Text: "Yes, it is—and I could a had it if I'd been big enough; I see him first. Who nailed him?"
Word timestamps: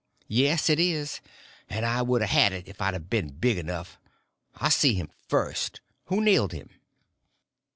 "Yes, 0.27 0.67
it 0.67 0.79
is—and 0.79 1.85
I 1.85 2.03
could 2.03 2.23
a 2.23 2.25
had 2.25 2.53
it 2.53 2.67
if 2.67 2.81
I'd 2.81 3.07
been 3.07 3.33
big 3.33 3.59
enough; 3.59 3.99
I 4.55 4.69
see 4.69 4.95
him 4.95 5.11
first. 5.27 5.79
Who 6.05 6.21
nailed 6.21 6.53
him?" 6.53 6.71